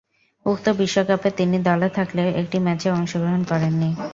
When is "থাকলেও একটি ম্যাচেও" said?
1.89-2.93